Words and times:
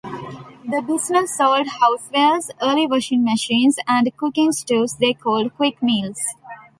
The 0.65 0.81
business 0.81 1.37
sold 1.37 1.67
housewares, 1.67 2.49
early 2.59 2.87
washing 2.87 3.23
machines, 3.23 3.77
and 3.87 4.11
cooking 4.17 4.51
stoves 4.51 4.97
they 4.97 5.13
called 5.13 5.55
"quick 5.55 5.83
meals". 5.83 6.17